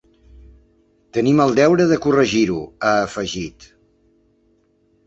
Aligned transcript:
Tenim 1.17 1.41
el 1.45 1.53
deure 1.61 1.87
de 1.93 1.99
corregir-ho, 2.07 2.59
ha 2.89 2.95
afegit. 3.07 3.71